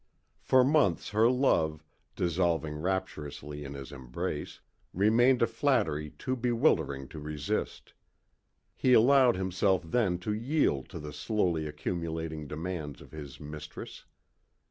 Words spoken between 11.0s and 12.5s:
slowly accumulating